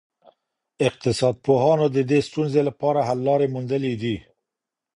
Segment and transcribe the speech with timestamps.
[0.87, 4.15] اقتصاد پوهانو د دې ستونزي لپاره حل لاري موندلي دي.